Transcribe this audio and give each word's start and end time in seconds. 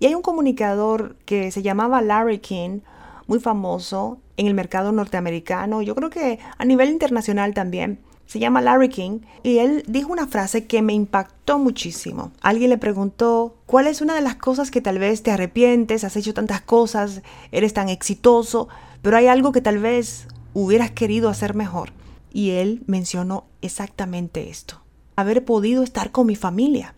Y 0.00 0.06
hay 0.06 0.14
un 0.14 0.22
comunicador 0.22 1.16
que 1.24 1.50
se 1.50 1.62
llamaba 1.62 2.00
Larry 2.02 2.38
King, 2.38 2.80
muy 3.26 3.40
famoso 3.40 4.18
en 4.36 4.46
el 4.46 4.54
mercado 4.54 4.92
norteamericano, 4.92 5.82
yo 5.82 5.94
creo 5.94 6.10
que 6.10 6.38
a 6.56 6.64
nivel 6.64 6.90
internacional 6.90 7.54
también. 7.54 8.00
Se 8.26 8.38
llama 8.38 8.60
Larry 8.60 8.90
King 8.90 9.20
y 9.42 9.58
él 9.58 9.82
dijo 9.88 10.12
una 10.12 10.26
frase 10.26 10.66
que 10.66 10.82
me 10.82 10.92
impactó 10.92 11.58
muchísimo. 11.58 12.30
Alguien 12.42 12.68
le 12.68 12.76
preguntó, 12.76 13.56
¿cuál 13.64 13.86
es 13.86 14.02
una 14.02 14.14
de 14.14 14.20
las 14.20 14.36
cosas 14.36 14.70
que 14.70 14.82
tal 14.82 14.98
vez 14.98 15.22
te 15.22 15.30
arrepientes? 15.30 16.04
Has 16.04 16.14
hecho 16.14 16.34
tantas 16.34 16.60
cosas, 16.60 17.22
eres 17.52 17.72
tan 17.72 17.88
exitoso, 17.88 18.68
pero 19.00 19.16
hay 19.16 19.28
algo 19.28 19.50
que 19.50 19.62
tal 19.62 19.78
vez 19.78 20.28
hubieras 20.52 20.90
querido 20.90 21.30
hacer 21.30 21.54
mejor. 21.54 21.92
Y 22.30 22.50
él 22.50 22.82
mencionó 22.86 23.44
exactamente 23.62 24.50
esto. 24.50 24.82
Haber 25.16 25.44
podido 25.46 25.82
estar 25.82 26.12
con 26.12 26.26
mi 26.26 26.36
familia. 26.36 26.94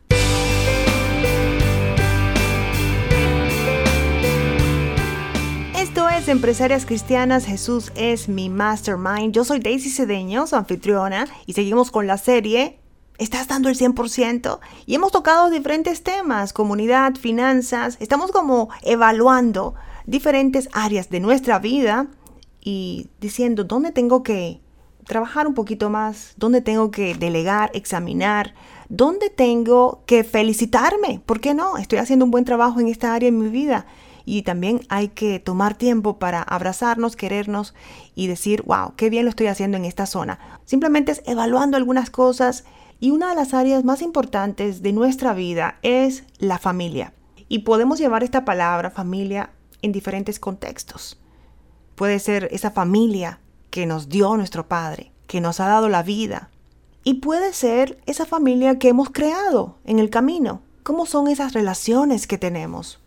Empresarias 6.28 6.86
Cristianas, 6.86 7.44
Jesús 7.44 7.90
es 7.96 8.28
mi 8.28 8.48
mastermind. 8.50 9.32
Yo 9.32 9.42
soy 9.44 9.58
Daisy 9.58 9.90
Cedeño, 9.90 10.46
su 10.46 10.54
anfitriona, 10.54 11.26
y 11.46 11.54
seguimos 11.54 11.90
con 11.90 12.06
la 12.06 12.18
serie 12.18 12.78
¿Estás 13.18 13.48
dando 13.48 13.68
el 13.68 13.76
100%? 13.76 14.60
Y 14.86 14.94
hemos 14.94 15.12
tocado 15.12 15.50
diferentes 15.50 16.02
temas, 16.02 16.54
comunidad, 16.54 17.16
finanzas. 17.16 17.98
Estamos 18.00 18.32
como 18.32 18.70
evaluando 18.82 19.74
diferentes 20.06 20.70
áreas 20.72 21.10
de 21.10 21.20
nuestra 21.20 21.58
vida 21.58 22.06
y 22.62 23.08
diciendo 23.20 23.64
dónde 23.64 23.92
tengo 23.92 24.22
que 24.22 24.62
trabajar 25.06 25.46
un 25.46 25.54
poquito 25.54 25.90
más, 25.90 26.32
dónde 26.38 26.62
tengo 26.62 26.90
que 26.90 27.14
delegar, 27.14 27.70
examinar, 27.74 28.54
dónde 28.88 29.28
tengo 29.28 30.02
que 30.06 30.24
felicitarme. 30.24 31.20
¿Por 31.26 31.40
qué 31.40 31.52
no? 31.52 31.76
Estoy 31.76 31.98
haciendo 31.98 32.24
un 32.24 32.30
buen 32.30 32.44
trabajo 32.46 32.80
en 32.80 32.88
esta 32.88 33.12
área 33.12 33.28
en 33.28 33.38
mi 33.38 33.48
vida 33.48 33.86
y 34.24 34.42
también 34.42 34.80
hay 34.88 35.08
que 35.08 35.38
tomar 35.38 35.76
tiempo 35.76 36.18
para 36.18 36.42
abrazarnos, 36.42 37.16
querernos 37.16 37.74
y 38.14 38.26
decir, 38.26 38.62
wow, 38.62 38.94
qué 38.96 39.10
bien 39.10 39.24
lo 39.24 39.30
estoy 39.30 39.46
haciendo 39.48 39.76
en 39.76 39.84
esta 39.84 40.06
zona. 40.06 40.38
Simplemente 40.64 41.12
es 41.12 41.22
evaluando 41.26 41.76
algunas 41.76 42.10
cosas 42.10 42.64
y 43.00 43.10
una 43.10 43.30
de 43.30 43.36
las 43.36 43.54
áreas 43.54 43.84
más 43.84 44.02
importantes 44.02 44.82
de 44.82 44.92
nuestra 44.92 45.32
vida 45.32 45.78
es 45.82 46.24
la 46.38 46.58
familia. 46.58 47.14
Y 47.48 47.60
podemos 47.60 47.98
llevar 47.98 48.22
esta 48.22 48.44
palabra 48.44 48.90
familia 48.90 49.50
en 49.82 49.92
diferentes 49.92 50.38
contextos. 50.38 51.18
Puede 51.94 52.18
ser 52.18 52.48
esa 52.52 52.70
familia 52.70 53.40
que 53.70 53.86
nos 53.86 54.08
dio 54.08 54.36
nuestro 54.36 54.68
Padre, 54.68 55.12
que 55.26 55.40
nos 55.40 55.60
ha 55.60 55.66
dado 55.66 55.88
la 55.88 56.02
vida. 56.02 56.50
Y 57.02 57.14
puede 57.14 57.52
ser 57.52 57.98
esa 58.06 58.26
familia 58.26 58.78
que 58.78 58.88
hemos 58.88 59.10
creado 59.10 59.78
en 59.84 59.98
el 59.98 60.10
camino. 60.10 60.60
¿Cómo 60.82 61.06
son 61.06 61.28
esas 61.28 61.52
relaciones 61.52 62.26
que 62.26 62.38
tenemos? 62.38 63.00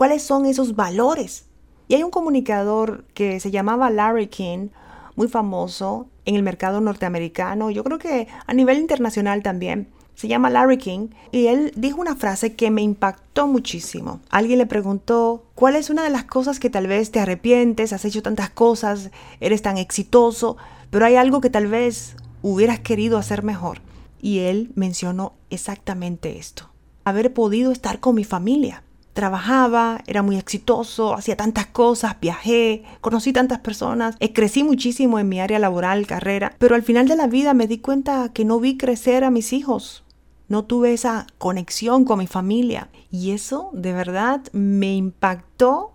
Cuáles 0.00 0.22
son 0.22 0.46
esos 0.46 0.76
valores. 0.76 1.44
Y 1.86 1.94
hay 1.94 2.02
un 2.02 2.10
comunicador 2.10 3.04
que 3.12 3.38
se 3.38 3.50
llamaba 3.50 3.90
Larry 3.90 4.28
King, 4.28 4.68
muy 5.14 5.28
famoso 5.28 6.08
en 6.24 6.36
el 6.36 6.42
mercado 6.42 6.80
norteamericano, 6.80 7.70
yo 7.70 7.84
creo 7.84 7.98
que 7.98 8.26
a 8.46 8.54
nivel 8.54 8.78
internacional 8.78 9.42
también. 9.42 9.88
Se 10.14 10.26
llama 10.26 10.48
Larry 10.48 10.78
King 10.78 11.08
y 11.32 11.48
él 11.48 11.74
dijo 11.76 12.00
una 12.00 12.16
frase 12.16 12.56
que 12.56 12.70
me 12.70 12.80
impactó 12.80 13.46
muchísimo. 13.46 14.20
Alguien 14.30 14.56
le 14.56 14.64
preguntó, 14.64 15.44
¿cuál 15.54 15.76
es 15.76 15.90
una 15.90 16.02
de 16.02 16.08
las 16.08 16.24
cosas 16.24 16.60
que 16.60 16.70
tal 16.70 16.86
vez 16.86 17.10
te 17.10 17.20
arrepientes? 17.20 17.92
Has 17.92 18.06
hecho 18.06 18.22
tantas 18.22 18.48
cosas, 18.48 19.10
eres 19.38 19.60
tan 19.60 19.76
exitoso, 19.76 20.56
pero 20.88 21.04
hay 21.04 21.16
algo 21.16 21.42
que 21.42 21.50
tal 21.50 21.66
vez 21.66 22.16
hubieras 22.40 22.80
querido 22.80 23.18
hacer 23.18 23.42
mejor. 23.42 23.82
Y 24.18 24.38
él 24.38 24.72
mencionó 24.76 25.34
exactamente 25.50 26.38
esto, 26.38 26.70
haber 27.04 27.34
podido 27.34 27.70
estar 27.70 28.00
con 28.00 28.14
mi 28.14 28.24
familia 28.24 28.82
trabajaba, 29.12 30.02
era 30.06 30.22
muy 30.22 30.36
exitoso, 30.36 31.14
hacía 31.14 31.36
tantas 31.36 31.66
cosas, 31.66 32.16
viajé, 32.20 32.84
conocí 33.00 33.32
tantas 33.32 33.60
personas, 33.60 34.16
eh, 34.20 34.32
crecí 34.32 34.64
muchísimo 34.64 35.18
en 35.18 35.28
mi 35.28 35.40
área 35.40 35.58
laboral, 35.58 36.06
carrera, 36.06 36.54
pero 36.58 36.74
al 36.74 36.82
final 36.82 37.08
de 37.08 37.16
la 37.16 37.26
vida 37.26 37.54
me 37.54 37.66
di 37.66 37.78
cuenta 37.78 38.30
que 38.32 38.44
no 38.44 38.60
vi 38.60 38.76
crecer 38.76 39.24
a 39.24 39.30
mis 39.30 39.52
hijos. 39.52 40.04
No 40.48 40.64
tuve 40.64 40.92
esa 40.92 41.28
conexión 41.38 42.04
con 42.04 42.18
mi 42.18 42.26
familia. 42.26 42.88
Y 43.12 43.30
eso 43.30 43.70
de 43.72 43.92
verdad 43.92 44.40
me 44.52 44.96
impactó 44.96 45.92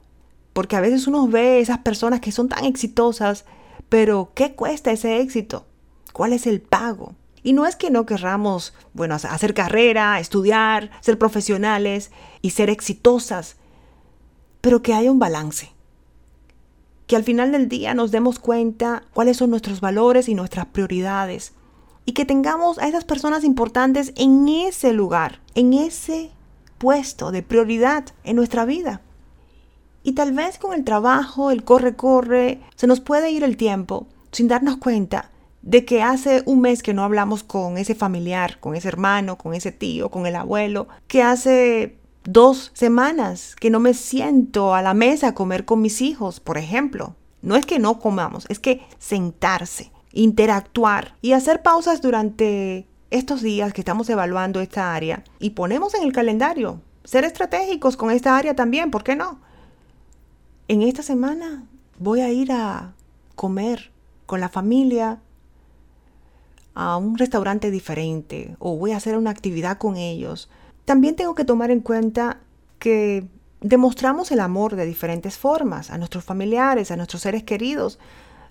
porque 0.54 0.78
a 0.78 0.82
veces 0.82 1.08
uno 1.08 1.28
ve 1.28 1.60
esas 1.60 1.80
personas 1.80 2.22
que 2.22 2.32
son 2.32 2.48
tan 2.48 2.64
exitosas, 2.64 3.44
pero 3.90 4.32
¿qué 4.34 4.56
cuesta 4.56 4.94
ese 4.94 5.20
éxito? 5.20 5.66
¿Cuál 6.14 6.32
es 6.32 6.48
el 6.48 6.62
pago? 6.62 7.14
Y 7.46 7.54
no 7.54 7.68
es 7.68 7.76
que 7.76 7.92
no 7.92 8.08
querramos, 8.08 8.74
bueno, 8.96 9.14
hacer 9.14 9.54
carrera, 9.54 10.20
estudiar, 10.20 10.90
ser 11.00 11.20
profesionales 11.20 12.10
y 12.42 12.50
ser 12.50 12.72
exitosas, 12.72 13.58
pero 14.62 14.82
que 14.82 14.96
haya 14.96 15.12
un 15.12 15.20
balance. 15.20 15.72
Que 17.06 17.16
al 17.16 17.24
final 17.24 17.52
del 17.52 17.70
día 17.70 17.94
nos 17.94 18.10
demos 18.10 18.40
cuenta 18.40 19.04
cuáles 19.14 19.38
son 19.38 19.52
nuestros 19.52 19.80
valores 19.80 20.28
y 20.28 20.34
nuestras 20.34 20.66
prioridades. 20.66 21.54
Y 22.04 22.14
que 22.14 22.26
tengamos 22.26 22.80
a 22.80 22.88
esas 22.88 23.04
personas 23.04 23.44
importantes 23.44 24.12
en 24.16 24.48
ese 24.48 24.92
lugar, 24.92 25.40
en 25.54 25.74
ese 25.74 26.32
puesto 26.80 27.30
de 27.30 27.44
prioridad 27.44 28.06
en 28.24 28.38
nuestra 28.38 28.66
vida. 28.66 29.02
Y 30.02 30.14
tal 30.14 30.32
vez 30.32 30.58
con 30.58 30.74
el 30.74 30.84
trabajo, 30.84 31.52
el 31.52 31.64
corre-corre, 31.64 32.64
se 32.76 32.88
nos 32.88 33.02
puede 33.02 33.30
ir 33.30 33.44
el 33.44 33.56
tiempo 33.56 34.08
sin 34.32 34.48
darnos 34.48 34.78
cuenta 34.78 35.30
de 35.66 35.84
que 35.84 36.04
hace 36.04 36.44
un 36.46 36.62
mes 36.62 36.84
que 36.84 36.94
no 36.94 37.04
hablamos 37.04 37.44
con 37.44 37.78
ese 37.78 37.96
familiar, 37.96 38.60
con 38.60 38.76
ese 38.76 38.88
hermano, 38.88 39.38
con 39.38 39.56
ese 39.56 39.72
tío, 39.72 40.10
con 40.10 40.28
el 40.28 40.36
abuelo, 40.36 40.88
que 41.08 41.24
hace 41.24 41.98
dos 42.24 42.72
semanas 42.74 43.56
que 43.60 43.72
no 43.72 43.80
me 43.80 43.96
siento 43.96 44.76
a 44.76 44.84
la 44.84 44.94
mesa 44.94 45.30
a 45.30 45.34
comer 45.34 45.66
con 45.66 45.82
mis 45.82 46.02
hijos, 46.02 46.40
por 46.40 46.60
ejemplo. 46.60 47.16
No 47.42 47.56
es 47.56 47.66
que 47.66 47.80
no 47.80 48.00
comamos, 48.00 48.46
es 48.48 48.60
que 48.60 48.86
sentarse, 49.00 49.92
interactuar 50.14 51.16
y 51.22 51.34
hacer 51.34 51.64
pausas 51.64 52.00
durante 52.00 52.88
estos 53.10 53.42
días 53.42 53.74
que 53.74 53.82
estamos 53.82 54.08
evaluando 54.10 54.62
esta 54.62 54.94
área 54.94 55.24
y 55.40 55.52
ponemos 55.52 55.96
en 55.96 56.04
el 56.04 56.14
calendario 56.14 56.80
ser 57.04 57.24
estratégicos 57.24 57.98
con 57.98 58.12
esta 58.12 58.38
área 58.38 58.56
también, 58.56 58.92
¿por 58.92 59.04
qué 59.04 59.16
no? 59.16 59.40
En 60.68 60.84
esta 60.84 61.02
semana 61.02 61.64
voy 61.98 62.22
a 62.22 62.32
ir 62.32 62.52
a 62.52 62.94
comer 63.36 63.92
con 64.26 64.40
la 64.40 64.50
familia 64.50 65.20
a 66.76 66.98
un 66.98 67.18
restaurante 67.18 67.72
diferente 67.72 68.56
o 68.60 68.78
voy 68.78 68.92
a 68.92 68.98
hacer 68.98 69.18
una 69.18 69.32
actividad 69.32 69.78
con 69.78 69.96
ellos, 69.96 70.50
también 70.84 71.16
tengo 71.16 71.34
que 71.34 71.46
tomar 71.46 71.72
en 71.72 71.80
cuenta 71.80 72.42
que 72.78 73.28
demostramos 73.62 74.32
el 74.32 74.42
amor 74.42 74.76
de 74.76 74.86
diferentes 74.86 75.38
formas 75.38 75.90
a 75.90 75.98
nuestros 75.98 76.24
familiares, 76.24 76.92
a 76.92 76.98
nuestros 76.98 77.24
seres 77.24 77.44
queridos. 77.44 77.98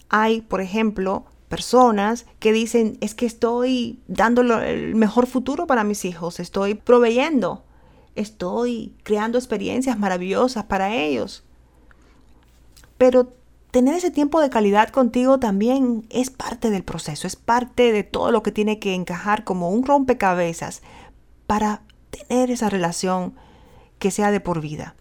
Hay, 0.09 0.41
por 0.41 0.61
ejemplo, 0.61 1.25
personas 1.49 2.27
que 2.41 2.53
dicen, 2.53 2.99
es 3.01 3.15
que 3.15 3.27
estoy 3.27 4.01
dando 4.09 4.43
el 4.43 4.95
mejor 4.97 5.27
futuro 5.27 5.67
para 5.67 5.85
mis 5.85 6.05
hijos, 6.05 6.41
estoy 6.41 6.75
proveyendo, 6.75 7.63
estoy 8.17 8.95
creando 9.05 9.39
experiencias 9.39 9.99
maravillosas 9.99 10.65
para 10.65 10.95
ellos. 10.95 11.45
Pero 12.99 13.33
tener 13.75 13.97
ese 13.97 14.13
tiempo 14.13 14.41
de 14.41 14.51
calidad 14.51 14.91
contigo 14.91 15.41
también 15.41 16.07
es 16.09 16.31
parte 16.31 16.71
del 16.71 16.85
proceso, 16.85 17.27
es 17.27 17.35
parte 17.35 17.91
de 17.91 18.05
todo 18.05 18.31
lo 18.31 18.41
que 18.41 18.53
tiene 18.53 18.79
que 18.79 18.95
encajar 18.95 19.43
como 19.43 19.69
un 19.69 19.85
rompecabezas 19.85 20.81
para 21.49 21.83
tener 22.11 22.53
esa 22.53 22.71
relación 22.71 23.35
que 23.99 24.13
sea 24.13 24.31
de 24.31 24.39
por 24.39 24.61
vida. 24.61 24.95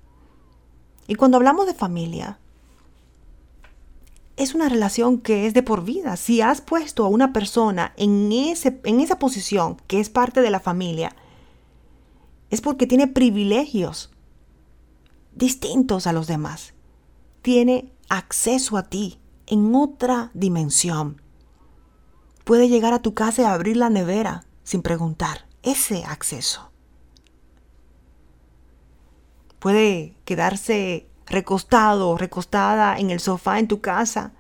Y 1.08 1.14
cuando 1.14 1.38
hablamos 1.38 1.68
de 1.68 1.76
familia, 1.76 2.40
es 4.38 4.56
una 4.56 4.70
relación 4.70 5.20
que 5.20 5.46
es 5.46 5.54
de 5.54 5.62
por 5.62 5.86
vida. 5.86 6.18
Si 6.18 6.42
has 6.42 6.60
puesto 6.60 7.06
a 7.06 7.10
una 7.10 7.32
persona 7.32 7.94
en, 7.96 8.32
ese, 8.32 8.82
en 8.86 9.02
esa 9.02 9.20
posición 9.20 9.78
que 9.86 10.00
es 10.00 10.10
parte 10.10 10.42
de 10.42 10.50
la 10.50 10.60
familia, 10.60 11.16
es 12.50 12.60
porque 12.60 12.88
tiene 12.88 13.06
privilegios 13.06 14.10
distintos 15.36 16.08
a 16.08 16.12
los 16.12 16.26
demás. 16.26 16.74
Tiene 17.44 17.93
acceso 18.10 18.78
a 18.78 18.84
ti 18.84 19.20
en 19.48 19.74
otra 19.76 20.32
dimensión. 20.34 21.22
Puede 22.44 22.70
llegar 22.70 22.94
a 22.94 23.02
tu 23.02 23.14
casa 23.14 23.42
y 23.42 23.46
abrir 23.46 23.78
la 23.78 23.90
nevera 23.90 24.46
sin 24.64 24.82
preguntar. 24.82 25.46
Ese 25.64 26.04
acceso. 26.04 26.72
Puede 29.60 30.16
quedarse 30.26 31.08
recostado 31.26 32.18
recostada 32.18 32.98
en 32.98 33.10
el 33.10 33.20
sofá 33.20 33.60
en 33.60 33.68
tu 33.68 33.80
casa 33.82 34.34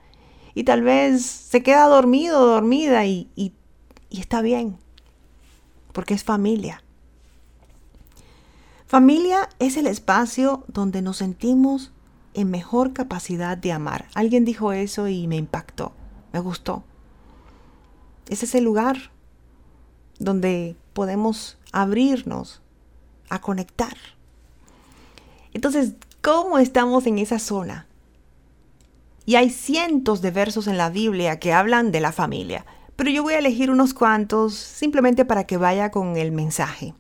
y 0.53 0.65
tal 0.65 0.81
vez 0.83 1.25
se 1.25 1.63
queda 1.63 1.87
dormido 1.87 2.45
dormida 2.45 3.05
y, 3.05 3.29
y 3.35 3.53
está 4.11 4.41
bien, 4.41 4.77
porque 5.91 6.13
es 6.13 6.23
familia. 6.23 6.83
Familia 8.85 9.49
es 9.57 9.77
el 9.77 9.87
espacio 9.87 10.65
donde 10.67 11.01
nos 11.01 11.17
sentimos 11.17 11.91
en 12.33 12.51
mejor 12.51 12.93
capacidad 12.93 13.57
de 13.57 13.71
amar. 13.71 14.07
Alguien 14.13 14.45
dijo 14.45 14.73
eso 14.73 15.07
y 15.07 15.27
me 15.27 15.37
impactó, 15.37 15.93
me 16.31 16.39
gustó. 16.39 16.83
Es 18.29 18.43
ese 18.43 18.61
lugar 18.61 19.11
donde 20.19 20.75
podemos 20.93 21.57
abrirnos 21.71 22.61
a 23.29 23.41
conectar. 23.41 23.95
Entonces, 25.53 25.93
¿cómo 26.21 26.57
estamos 26.57 27.05
en 27.05 27.17
esa 27.17 27.39
zona? 27.39 27.87
Y 29.25 29.35
hay 29.35 29.49
cientos 29.49 30.21
de 30.21 30.31
versos 30.31 30.67
en 30.67 30.77
la 30.77 30.89
Biblia 30.89 31.39
que 31.39 31.53
hablan 31.53 31.91
de 31.91 32.01
la 32.01 32.11
familia, 32.11 32.65
pero 32.95 33.09
yo 33.09 33.23
voy 33.23 33.33
a 33.33 33.39
elegir 33.39 33.71
unos 33.71 33.93
cuantos 33.93 34.53
simplemente 34.53 35.25
para 35.25 35.45
que 35.45 35.57
vaya 35.57 35.91
con 35.91 36.17
el 36.17 36.31
mensaje. 36.31 36.93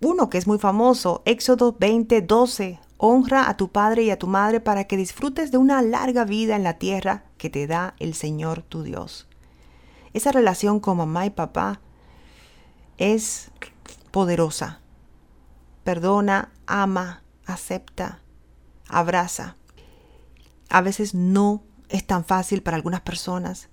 Uno 0.00 0.30
que 0.30 0.38
es 0.38 0.46
muy 0.46 0.58
famoso, 0.58 1.22
Éxodo 1.24 1.74
20, 1.78 2.22
12. 2.22 2.78
Honra 2.98 3.48
a 3.48 3.56
tu 3.56 3.70
padre 3.70 4.02
y 4.02 4.10
a 4.10 4.18
tu 4.18 4.26
madre 4.26 4.60
para 4.60 4.84
que 4.84 4.96
disfrutes 4.96 5.52
de 5.52 5.58
una 5.58 5.80
larga 5.82 6.24
vida 6.24 6.56
en 6.56 6.64
la 6.64 6.74
tierra 6.74 7.24
que 7.38 7.48
te 7.48 7.68
da 7.68 7.94
el 8.00 8.14
Señor 8.14 8.62
tu 8.62 8.82
Dios. 8.82 9.28
Esa 10.12 10.32
relación 10.32 10.80
con 10.80 10.96
mamá 10.96 11.24
y 11.24 11.30
papá 11.30 11.80
es 12.96 13.52
poderosa. 14.10 14.80
Perdona, 15.84 16.50
ama, 16.66 17.22
acepta, 17.46 18.20
abraza. 18.88 19.56
A 20.68 20.80
veces 20.80 21.14
no 21.14 21.62
es 21.88 22.04
tan 22.04 22.24
fácil 22.24 22.62
para 22.62 22.76
algunas 22.76 23.02
personas, 23.02 23.68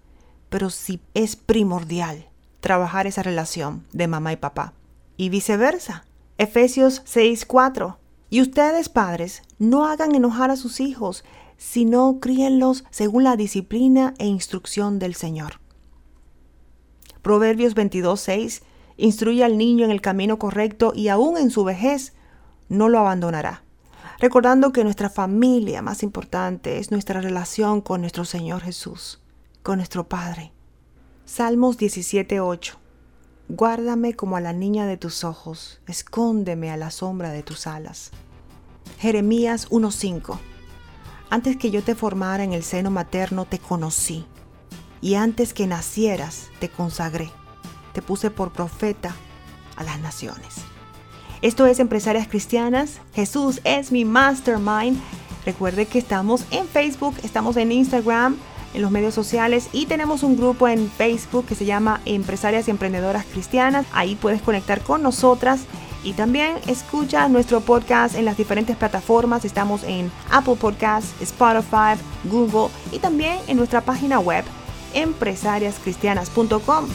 pero 0.50 0.69
sí 0.69 1.01
es 1.16 1.36
primordial 1.36 2.30
trabajar 2.60 3.07
esa 3.07 3.24
relación 3.24 3.86
de 3.92 4.07
mamá 4.07 4.33
y 4.33 4.38
papá. 4.38 4.74
Y 5.18 5.30
viceversa. 5.30 6.06
Efesios 6.38 7.04
6:4. 7.06 7.98
Y 8.30 8.42
ustedes, 8.42 8.89
padres, 8.89 9.44
no 9.60 9.86
hagan 9.88 10.16
enojar 10.16 10.51
a 10.51 10.56
sus 10.56 10.80
hijos, 10.80 11.24
sino 11.57 12.19
críenlos 12.19 12.83
según 12.89 13.24
la 13.24 13.36
disciplina 13.36 14.13
e 14.18 14.25
instrucción 14.25 15.00
del 15.00 15.16
Señor. 15.16 15.60
Proverbios 17.22 17.75
22:6 17.75 18.62
Instruye 18.98 19.44
al 19.44 19.57
niño 19.57 19.83
en 19.83 19.92
el 19.92 20.01
camino 20.01 20.39
correcto 20.39 20.94
y 20.95 21.10
aún 21.10 21.38
en 21.38 21.51
su 21.51 21.63
vejez 21.63 22.13
no 22.69 22.88
lo 22.88 23.00
abandonará. 23.00 23.63
Recordando 24.19 24.71
que 24.71 24.86
nuestra 24.86 25.10
familia 25.10 25.81
más 25.81 26.01
importante 26.01 26.80
es 26.80 26.92
nuestra 26.92 27.19
relación 27.19 27.81
con 27.81 28.00
nuestro 28.00 28.24
Señor 28.24 28.62
Jesús, 28.62 29.21
con 29.63 29.78
nuestro 29.78 30.07
Padre. 30.07 30.54
Salmos 31.25 31.78
17:8 31.78 32.84
Guárdame 33.47 34.15
como 34.15 34.38
a 34.38 34.42
la 34.42 34.53
niña 34.53 34.88
de 34.88 34.97
tus 34.97 35.24
ojos, 35.24 35.80
escóndeme 35.88 36.71
a 36.71 36.77
la 36.77 36.89
sombra 36.89 37.30
de 37.30 37.44
tus 37.44 37.68
alas. 37.68 38.12
Jeremías 38.97 39.68
1:5 39.69 40.39
Antes 41.30 41.56
que 41.57 41.69
yo 41.69 41.83
te 41.83 41.95
formara 41.95 42.44
en 42.44 42.53
el 42.53 42.63
seno 42.63 42.89
materno 42.89 43.45
te 43.45 43.59
conocí, 43.59 44.25
y 45.00 45.15
antes 45.15 45.53
que 45.53 45.68
nacieras 45.68 46.50
te 46.59 46.69
consagré 46.69 47.31
te 47.95 48.01
puse 48.01 48.30
por 48.30 48.51
profeta 48.51 49.15
a 49.77 49.83
las 49.83 50.00
naciones. 50.00 50.56
Esto 51.42 51.65
es 51.65 51.80
Empresarias 51.80 52.27
Cristianas. 52.27 53.00
Jesús 53.13 53.62
es 53.63 53.92
mi 53.92 54.03
mastermind. 54.06 55.00
Recuerde 55.45 55.86
que 55.86 56.00
estamos 56.00 56.44
en 56.51 56.68
Facebook, 56.68 57.15
estamos 57.24 57.56
en 57.56 57.71
Instagram, 57.71 58.38
en 58.75 58.81
los 58.81 58.92
medios 58.92 59.13
sociales 59.13 59.69
y 59.72 59.86
tenemos 59.86 60.22
un 60.24 60.38
grupo 60.38 60.68
en 60.68 60.89
Facebook 60.92 61.45
que 61.45 61.56
se 61.56 61.66
llama 61.66 62.01
Empresarias 62.06 62.68
y 62.68 62.72
Emprendedoras 62.72 63.25
Cristianas. 63.25 63.86
Ahí 63.94 64.16
puedes 64.16 64.42
conectar 64.42 64.81
con 64.81 65.01
nosotras 65.01 65.62
y 66.04 66.13
también 66.13 66.57
escucha 66.68 67.27
nuestro 67.27 67.62
podcast 67.62 68.16
en 68.16 68.25
las 68.25 68.38
diferentes 68.38 68.75
plataformas. 68.75 69.44
Estamos 69.44 69.83
en 69.83 70.12
Apple 70.31 70.56
Podcasts, 70.56 71.13
Spotify, 71.22 71.95
Google 72.25 72.69
y 72.92 73.00
también 73.00 73.39
en 73.48 73.57
nuestra 73.57 73.81
página 73.81 74.19
web 74.19 74.45
empresariascristianas.com. 74.94 76.86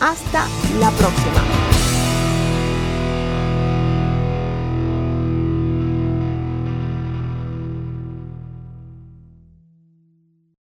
Hasta 0.00 0.46
la 0.78 0.90
próxima. 0.92 1.69